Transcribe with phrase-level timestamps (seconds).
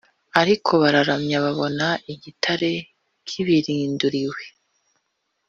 [0.41, 2.71] ariko bararamye babona igitare
[3.27, 4.43] kibirunduriwe